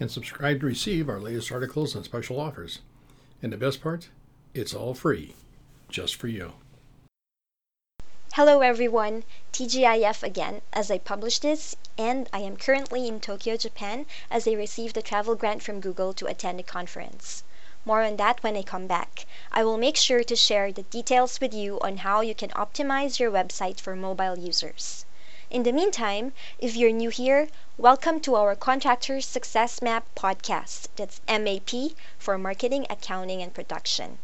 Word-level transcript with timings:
and 0.00 0.10
subscribe 0.10 0.60
to 0.60 0.66
receive 0.66 1.08
our 1.08 1.20
latest 1.20 1.52
articles 1.52 1.94
and 1.94 2.04
special 2.04 2.40
offers. 2.40 2.80
And 3.42 3.52
the 3.52 3.56
best 3.56 3.80
part, 3.80 4.08
it's 4.54 4.74
all 4.74 4.94
free, 4.94 5.34
just 5.88 6.16
for 6.16 6.28
you. 6.28 6.54
Hello 8.34 8.62
everyone, 8.62 9.22
TGIF 9.52 10.24
again 10.24 10.60
as 10.72 10.90
I 10.90 10.98
publish 10.98 11.38
this, 11.38 11.76
and 11.96 12.28
I 12.32 12.40
am 12.40 12.56
currently 12.56 13.06
in 13.06 13.20
Tokyo, 13.20 13.56
Japan 13.56 14.06
as 14.28 14.48
I 14.48 14.52
received 14.52 14.96
a 14.96 15.02
travel 15.02 15.36
grant 15.36 15.62
from 15.62 15.80
Google 15.80 16.12
to 16.14 16.26
attend 16.26 16.58
a 16.58 16.64
conference. 16.64 17.44
More 17.84 18.02
on 18.02 18.16
that 18.16 18.42
when 18.42 18.56
I 18.56 18.62
come 18.62 18.88
back. 18.88 19.26
I 19.52 19.62
will 19.62 19.78
make 19.78 19.96
sure 19.96 20.24
to 20.24 20.34
share 20.34 20.72
the 20.72 20.82
details 20.82 21.40
with 21.40 21.54
you 21.54 21.78
on 21.80 21.98
how 21.98 22.22
you 22.22 22.34
can 22.34 22.50
optimize 22.50 23.20
your 23.20 23.30
website 23.30 23.78
for 23.78 23.94
mobile 23.94 24.36
users. 24.36 25.03
In 25.54 25.62
the 25.62 25.70
meantime, 25.70 26.32
if 26.58 26.74
you're 26.74 26.90
new 26.90 27.10
here, 27.10 27.46
welcome 27.78 28.18
to 28.22 28.34
our 28.34 28.56
Contractor 28.56 29.20
Success 29.20 29.80
Map 29.80 30.04
podcast. 30.16 30.88
That's 30.96 31.20
MAP 31.28 31.96
for 32.18 32.36
Marketing, 32.36 32.88
Accounting, 32.90 33.40
and 33.40 33.54
Production. 33.54 34.18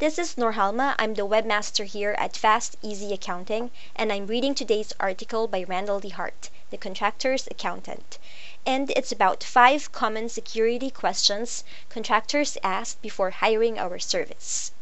This 0.00 0.18
is 0.18 0.34
Norhalma. 0.34 0.96
I'm 0.98 1.14
the 1.14 1.24
webmaster 1.24 1.84
here 1.84 2.16
at 2.18 2.36
Fast 2.36 2.76
Easy 2.82 3.12
Accounting, 3.14 3.70
and 3.94 4.12
I'm 4.12 4.26
reading 4.26 4.56
today's 4.56 4.92
article 4.98 5.46
by 5.46 5.62
Randall 5.62 6.00
DeHart, 6.00 6.50
the 6.70 6.78
contractor's 6.78 7.46
accountant. 7.46 8.18
And 8.66 8.90
it's 8.96 9.12
about 9.12 9.44
five 9.44 9.92
common 9.92 10.28
security 10.28 10.90
questions 10.90 11.62
contractors 11.90 12.58
ask 12.64 13.00
before 13.00 13.30
hiring 13.30 13.78
our 13.78 14.00
service. 14.00 14.72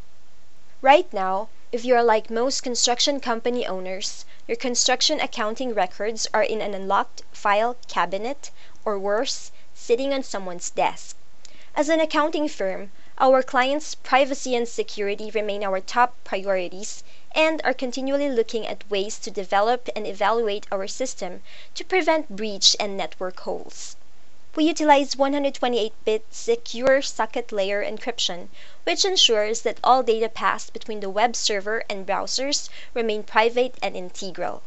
Right 0.81 1.12
now, 1.12 1.51
if 1.73 1.85
you 1.85 1.95
are 1.95 2.03
like 2.03 2.29
most 2.29 2.63
construction 2.65 3.21
company 3.21 3.65
owners, 3.65 4.25
your 4.49 4.57
construction 4.57 5.21
accounting 5.21 5.73
records 5.73 6.27
are 6.35 6.43
in 6.43 6.61
an 6.61 6.75
unlocked 6.75 7.23
file 7.31 7.77
cabinet, 7.87 8.51
or 8.85 8.99
worse, 8.99 9.53
sitting 9.73 10.12
on 10.12 10.21
someone's 10.21 10.71
desk. 10.71 11.17
As 11.77 11.89
an 11.89 12.01
accounting 12.01 12.49
firm, 12.49 12.91
our 13.19 13.41
clients' 13.41 13.95
privacy 13.95 14.57
and 14.57 14.67
security 14.67 15.31
remain 15.31 15.62
our 15.62 15.79
top 15.79 16.17
priorities 16.25 17.05
and 17.37 17.61
are 17.62 17.73
continually 17.73 18.29
looking 18.29 18.67
at 18.67 18.91
ways 18.91 19.17
to 19.21 19.31
develop 19.31 19.89
and 19.95 20.09
evaluate 20.09 20.67
our 20.73 20.89
system 20.89 21.41
to 21.77 21.84
prevent 21.84 22.34
breach 22.34 22.75
and 22.81 22.97
network 22.97 23.39
holes. 23.39 23.97
We 24.56 24.65
utilize 24.65 25.15
128-bit 25.15 26.27
secure 26.31 27.03
socket 27.03 27.53
layer 27.53 27.84
encryption, 27.84 28.48
which 28.83 29.05
ensures 29.05 29.61
that 29.61 29.79
all 29.84 30.03
data 30.03 30.29
passed 30.29 30.73
between 30.73 30.98
the 30.98 31.09
web 31.09 31.37
server 31.37 31.84
and 31.89 32.05
browsers 32.05 32.69
remain 32.93 33.23
private 33.23 33.77
and 33.81 33.97
integral. 33.97 34.62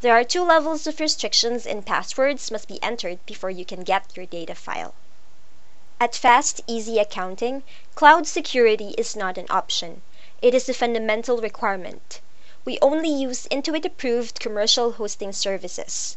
There 0.00 0.14
are 0.14 0.22
two 0.22 0.44
levels 0.44 0.86
of 0.86 1.00
restrictions 1.00 1.66
and 1.66 1.84
passwords 1.84 2.52
must 2.52 2.68
be 2.68 2.80
entered 2.80 3.18
before 3.26 3.50
you 3.50 3.64
can 3.64 3.82
get 3.82 4.16
your 4.16 4.26
data 4.26 4.54
file. 4.54 4.94
At 5.98 6.14
Fast 6.14 6.60
Easy 6.68 7.00
Accounting, 7.00 7.64
cloud 7.96 8.28
security 8.28 8.94
is 8.96 9.16
not 9.16 9.38
an 9.38 9.46
option. 9.50 10.02
It 10.40 10.54
is 10.54 10.68
a 10.68 10.74
fundamental 10.74 11.38
requirement. 11.38 12.20
We 12.64 12.78
only 12.80 13.08
use 13.08 13.48
Intuit 13.48 13.84
approved 13.84 14.38
commercial 14.38 14.92
hosting 14.92 15.32
services. 15.32 16.16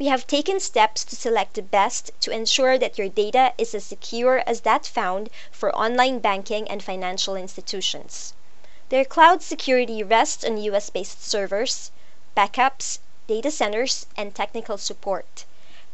We 0.00 0.06
have 0.06 0.26
taken 0.26 0.60
steps 0.60 1.04
to 1.04 1.14
select 1.14 1.52
the 1.52 1.60
best 1.60 2.10
to 2.22 2.30
ensure 2.30 2.78
that 2.78 2.96
your 2.96 3.10
data 3.10 3.52
is 3.58 3.74
as 3.74 3.84
secure 3.84 4.42
as 4.46 4.62
that 4.62 4.86
found 4.86 5.28
for 5.52 5.76
online 5.76 6.20
banking 6.20 6.66
and 6.70 6.82
financial 6.82 7.36
institutions. 7.36 8.32
Their 8.88 9.04
cloud 9.04 9.42
security 9.42 10.02
rests 10.02 10.42
on 10.42 10.56
US 10.56 10.88
based 10.88 11.22
servers, 11.22 11.90
backups, 12.34 13.00
data 13.26 13.50
centers, 13.50 14.06
and 14.16 14.34
technical 14.34 14.78
support. 14.78 15.44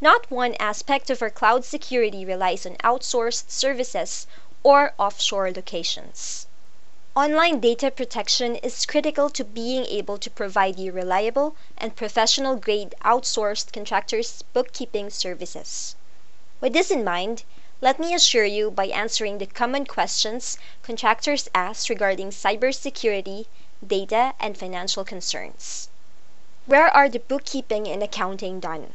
Not 0.01 0.31
one 0.31 0.55
aspect 0.61 1.11
of 1.11 1.21
our 1.21 1.29
cloud 1.29 1.65
security 1.65 2.25
relies 2.25 2.65
on 2.65 2.77
outsourced 2.85 3.51
services 3.51 4.29
or 4.63 4.95
offshore 5.01 5.51
locations. 5.51 6.47
Online 7.17 7.61
data 7.61 7.91
protection 7.91 8.57
is 8.57 8.85
critical 8.85 9.31
to 9.31 9.43
being 9.43 9.87
able 9.87 10.19
to 10.19 10.29
provide 10.29 10.79
you 10.79 10.93
reliable 10.93 11.57
and 11.79 11.97
professional 11.97 12.57
grade 12.57 12.95
outsourced 13.07 13.73
contractors 13.73 14.43
bookkeeping 14.53 15.09
services. 15.09 15.97
With 16.61 16.75
this 16.75 16.91
in 16.91 17.03
mind, 17.05 17.45
let 17.81 17.99
me 17.99 18.13
assure 18.13 18.45
you 18.45 18.71
by 18.71 18.89
answering 18.89 19.39
the 19.39 19.47
common 19.47 19.87
questions 19.87 20.59
contractors 20.83 21.49
ask 21.55 21.89
regarding 21.89 22.33
cybersecurity, 22.33 23.47
data, 23.87 24.35
and 24.39 24.59
financial 24.59 25.03
concerns. 25.03 25.89
Where 26.67 26.89
are 26.89 27.09
the 27.09 27.21
bookkeeping 27.21 27.89
and 27.89 28.03
accounting 28.03 28.61
done? 28.61 28.93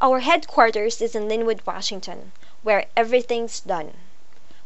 Our 0.00 0.20
headquarters 0.20 1.00
is 1.00 1.14
in 1.14 1.28
Lynnwood, 1.30 1.64
Washington, 1.66 2.32
where 2.62 2.88
everything's 2.94 3.60
done. 3.60 3.94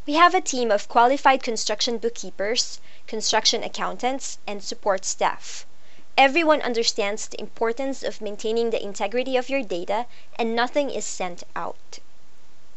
We 0.07 0.13
have 0.13 0.33
a 0.33 0.39
team 0.39 0.71
of 0.71 0.87
qualified 0.87 1.43
construction 1.43 1.97
bookkeepers, 1.97 2.79
construction 3.07 3.61
accountants, 3.61 4.37
and 4.47 4.63
support 4.63 5.03
staff. 5.03 5.65
Everyone 6.17 6.61
understands 6.61 7.27
the 7.27 7.41
importance 7.41 8.03
of 8.03 8.21
maintaining 8.21 8.69
the 8.69 8.81
integrity 8.81 9.35
of 9.35 9.49
your 9.49 9.61
data 9.61 10.05
and 10.39 10.55
nothing 10.55 10.89
is 10.89 11.03
sent 11.03 11.43
out. 11.57 11.99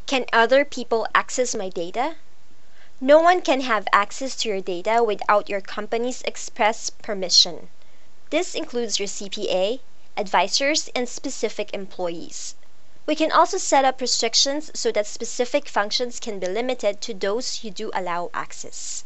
Can 0.07 0.27
other 0.33 0.65
people 0.65 1.07
access 1.15 1.55
my 1.55 1.69
data? 1.69 2.17
No 3.01 3.21
one 3.21 3.43
can 3.43 3.61
have 3.61 3.87
access 3.93 4.35
to 4.39 4.49
your 4.49 4.61
data 4.61 5.01
without 5.05 5.49
your 5.49 5.61
company's 5.61 6.23
express 6.23 6.91
permission. 6.91 7.71
This 8.31 8.57
includes 8.57 8.99
your 8.99 9.07
CPA, 9.07 9.79
advisors, 10.17 10.91
and 10.97 11.09
specific 11.09 11.73
employees. 11.73 12.57
We 13.11 13.17
can 13.17 13.33
also 13.33 13.59
set 13.59 13.85
up 13.85 14.01
restrictions 14.01 14.71
so 14.73 14.93
that 14.93 15.05
specific 15.05 15.69
functions 15.69 16.21
can 16.21 16.39
be 16.39 16.47
limited 16.47 17.01
to 17.01 17.13
those 17.13 17.65
you 17.65 17.73
do 17.73 17.91
allow 17.93 18.31
access. 18.33 19.03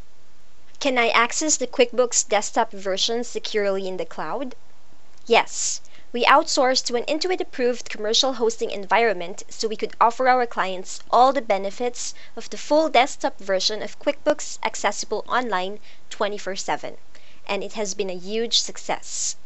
Can 0.78 0.98
I 0.98 1.08
access 1.08 1.56
the 1.56 1.66
QuickBooks 1.66 2.28
desktop 2.28 2.70
version 2.72 3.24
securely 3.24 3.88
in 3.88 3.96
the 3.96 4.04
cloud? 4.04 4.56
Yes. 5.24 5.80
We 6.12 6.26
outsourced 6.26 6.84
to 6.84 6.96
an 6.96 7.04
Intuit 7.04 7.40
approved 7.40 7.88
commercial 7.88 8.34
hosting 8.34 8.70
environment 8.70 9.42
so 9.48 9.68
we 9.68 9.76
could 9.76 9.96
offer 9.98 10.28
our 10.28 10.44
clients 10.44 11.00
all 11.10 11.32
the 11.32 11.40
benefits 11.40 12.12
of 12.36 12.50
the 12.50 12.58
full 12.58 12.90
desktop 12.90 13.38
version 13.38 13.80
of 13.80 13.98
QuickBooks 14.00 14.58
accessible 14.62 15.24
online 15.26 15.80
24 16.10 16.56
7. 16.56 16.98
And 17.48 17.64
it 17.64 17.72
has 17.72 17.94
been 17.94 18.10
a 18.10 18.18
huge 18.18 18.60
success. 18.60 19.36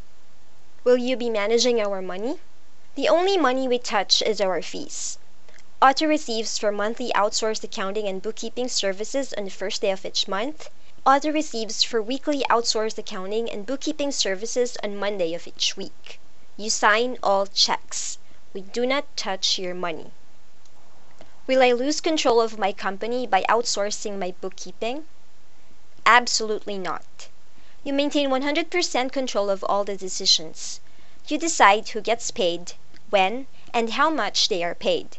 Will 0.82 0.96
you 0.96 1.16
be 1.16 1.30
managing 1.30 1.80
our 1.80 2.02
money? 2.02 2.40
The 2.98 3.08
only 3.08 3.36
money 3.36 3.68
we 3.68 3.78
touch 3.78 4.22
is 4.22 4.40
our 4.40 4.60
fees. 4.60 5.18
Auto 5.80 6.04
receives 6.04 6.58
for 6.58 6.72
monthly 6.72 7.12
outsourced 7.12 7.62
accounting 7.62 8.08
and 8.08 8.20
bookkeeping 8.20 8.66
services 8.66 9.32
on 9.34 9.44
the 9.44 9.52
first 9.52 9.82
day 9.82 9.92
of 9.92 10.04
each 10.04 10.26
month. 10.26 10.68
Auto 11.06 11.30
receives 11.30 11.84
for 11.84 12.02
weekly 12.02 12.42
outsourced 12.50 12.98
accounting 12.98 13.48
and 13.48 13.66
bookkeeping 13.66 14.10
services 14.10 14.76
on 14.82 14.96
Monday 14.96 15.32
of 15.32 15.46
each 15.46 15.76
week. 15.76 16.18
You 16.56 16.70
sign 16.70 17.18
all 17.22 17.46
checks. 17.46 18.18
We 18.52 18.62
do 18.62 18.84
not 18.84 19.16
touch 19.16 19.60
your 19.60 19.76
money. 19.76 20.10
Will 21.46 21.62
I 21.62 21.70
lose 21.70 22.00
control 22.00 22.40
of 22.40 22.58
my 22.58 22.72
company 22.72 23.28
by 23.28 23.44
outsourcing 23.48 24.18
my 24.18 24.34
bookkeeping? 24.40 25.06
Absolutely 26.04 26.78
not. 26.78 27.28
You 27.84 27.92
maintain 27.92 28.28
100% 28.28 29.12
control 29.12 29.50
of 29.50 29.62
all 29.62 29.84
the 29.84 29.96
decisions. 29.96 30.80
You 31.28 31.38
decide 31.38 31.90
who 31.90 32.00
gets 32.00 32.30
paid, 32.30 32.72
when, 33.10 33.46
and 33.72 33.90
how 33.90 34.10
much 34.10 34.48
they 34.48 34.62
are 34.62 34.74
paid. 34.74 35.18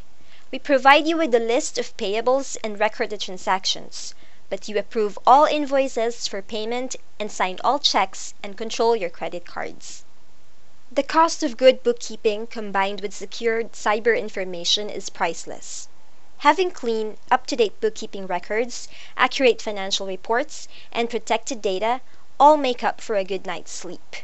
We 0.52 0.58
provide 0.58 1.06
you 1.06 1.16
with 1.16 1.34
a 1.34 1.38
list 1.38 1.78
of 1.78 1.96
payables 1.96 2.56
and 2.64 2.78
record 2.78 3.10
the 3.10 3.18
transactions, 3.18 4.14
but 4.48 4.68
you 4.68 4.76
approve 4.78 5.18
all 5.26 5.44
invoices 5.44 6.26
for 6.26 6.42
payment 6.42 6.96
and 7.18 7.30
sign 7.30 7.58
all 7.62 7.78
checks 7.78 8.34
and 8.42 8.58
control 8.58 8.96
your 8.96 9.10
credit 9.10 9.46
cards. 9.46 10.04
The 10.90 11.04
cost 11.04 11.44
of 11.44 11.56
good 11.56 11.84
bookkeeping 11.84 12.48
combined 12.48 13.00
with 13.00 13.14
secured 13.14 13.72
cyber 13.72 14.18
information 14.18 14.90
is 14.90 15.08
priceless. 15.08 15.88
Having 16.38 16.72
clean, 16.72 17.16
up 17.30 17.46
to 17.46 17.54
date 17.54 17.80
bookkeeping 17.80 18.26
records, 18.26 18.88
accurate 19.16 19.62
financial 19.62 20.06
reports, 20.06 20.66
and 20.90 21.08
protected 21.08 21.62
data 21.62 22.00
all 22.40 22.56
make 22.56 22.82
up 22.82 23.00
for 23.00 23.14
a 23.14 23.22
good 23.22 23.46
night's 23.46 23.70
sleep. 23.70 24.16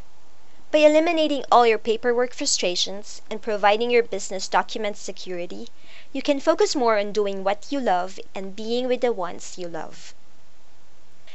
By 0.76 0.82
eliminating 0.82 1.42
all 1.50 1.66
your 1.66 1.78
paperwork 1.78 2.34
frustrations 2.34 3.22
and 3.30 3.40
providing 3.40 3.90
your 3.90 4.02
business 4.02 4.46
documents 4.46 5.00
security, 5.00 5.68
you 6.12 6.20
can 6.20 6.38
focus 6.38 6.76
more 6.76 6.98
on 6.98 7.12
doing 7.12 7.42
what 7.42 7.72
you 7.72 7.80
love 7.80 8.20
and 8.34 8.54
being 8.54 8.86
with 8.86 9.00
the 9.00 9.10
ones 9.10 9.56
you 9.56 9.68
love. 9.68 10.14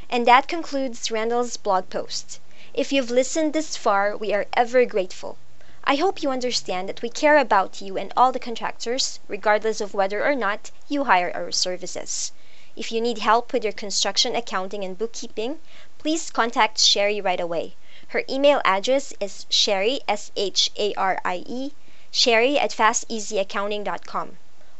And 0.08 0.28
that 0.28 0.46
concludes 0.46 1.10
Randall's 1.10 1.56
blog 1.56 1.90
post. 1.90 2.38
If 2.72 2.92
you've 2.92 3.10
listened 3.10 3.52
this 3.52 3.76
far, 3.76 4.16
we 4.16 4.32
are 4.32 4.46
ever 4.52 4.84
grateful. 4.84 5.38
I 5.82 5.96
hope 5.96 6.22
you 6.22 6.30
understand 6.30 6.88
that 6.88 7.02
we 7.02 7.08
care 7.08 7.36
about 7.36 7.80
you 7.80 7.98
and 7.98 8.12
all 8.16 8.30
the 8.30 8.38
contractors, 8.38 9.18
regardless 9.26 9.80
of 9.80 9.92
whether 9.92 10.24
or 10.24 10.36
not 10.36 10.70
you 10.86 11.02
hire 11.02 11.32
our 11.34 11.50
services. 11.50 12.30
If 12.76 12.92
you 12.92 13.00
need 13.00 13.18
help 13.18 13.52
with 13.52 13.64
your 13.64 13.72
construction 13.72 14.36
accounting 14.36 14.84
and 14.84 14.96
bookkeeping, 14.96 15.58
please 15.98 16.30
contact 16.30 16.78
Sharie 16.78 17.20
right 17.20 17.40
away. 17.40 17.74
Her 18.12 18.24
email 18.28 18.60
address 18.62 19.14
is 19.20 19.46
sharie, 19.48 20.00
S 20.06 20.32
H 20.36 20.70
A 20.76 20.92
R 20.96 21.18
I 21.24 21.44
E, 21.46 21.72
sharie 22.12 22.60
at 22.60 22.70
fasteasyaccounting.com. 22.70 24.36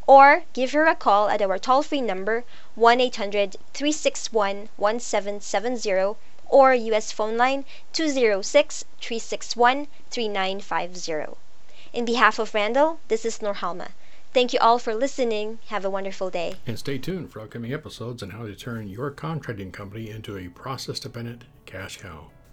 Or 0.06 0.43
give 0.52 0.73
her 0.73 0.84
a 0.84 0.94
call 0.94 1.31
at 1.31 1.40
our 1.40 1.58
toll 1.58 1.82
free 1.82 2.02
number 2.02 2.44
1 2.75 3.00
800 3.00 3.56
361 3.73 4.69
1770 4.76 6.19
or 6.50 6.75
US 6.75 7.11
phone 7.11 7.38
line 7.38 7.64
206 7.94 8.84
361 9.00 9.87
3950. 10.11 11.38
In 11.94 12.05
behalf 12.05 12.38
of 12.38 12.52
Randall, 12.52 13.00
this 13.08 13.25
is 13.25 13.38
Norhalma. 13.38 13.93
Thank 14.34 14.52
you 14.52 14.58
all 14.58 14.79
for 14.79 14.94
listening. 14.94 15.58
Have 15.69 15.87
a 15.87 15.90
wonderful 15.90 16.29
day. 16.29 16.56
And 16.67 16.79
stay 16.79 16.99
tuned 16.99 17.32
for 17.32 17.40
upcoming 17.40 17.73
episodes 17.73 18.23
on 18.23 18.29
how 18.29 18.44
to 18.44 18.55
turn 18.55 18.88
your 18.88 19.11
contracting 19.11 19.73
company 19.73 20.11
into 20.11 20.37
a 20.37 20.49
process 20.49 21.00
dependent 21.00 21.44
cash 21.64 21.96
cow. 21.96 22.31